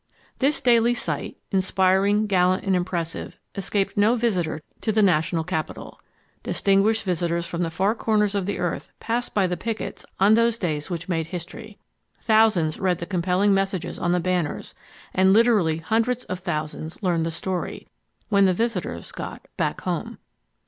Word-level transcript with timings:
This 0.39 0.61
daily 0.63 0.95
sight, 0.95 1.37
inspiring, 1.51 2.25
gallant 2.25 2.63
and 2.63 2.75
impressive, 2.75 3.37
escaped 3.53 3.95
no 3.95 4.15
visitor 4.15 4.63
to 4.81 4.91
the 4.91 5.03
national 5.03 5.43
capital. 5.43 6.01
Distinguished 6.41 7.03
visitors 7.03 7.45
from 7.45 7.61
the 7.61 7.69
far 7.69 7.93
corners 7.93 8.33
of 8.33 8.47
the 8.47 8.57
earth 8.57 8.91
passed 8.99 9.35
by 9.35 9.45
the 9.45 9.57
pickets 9.57 10.03
on 10.19 10.33
those 10.33 10.57
days 10.57 10.89
which 10.89 11.07
made 11.07 11.27
history. 11.27 11.77
Thousands 12.19 12.79
read 12.79 12.97
the 12.97 13.05
compelling 13.05 13.53
messages 13.53 13.99
on 13.99 14.11
the 14.11 14.19
banners, 14.19 14.73
and 15.13 15.33
literally 15.33 15.77
hundreds 15.77 16.23
of 16.23 16.39
thousands 16.39 17.03
learned 17.03 17.23
the 17.23 17.29
story, 17.29 17.87
when 18.29 18.45
the 18.45 18.55
visitors 18.55 19.11
got 19.11 19.45
"back 19.55 19.81
home." 19.81 20.17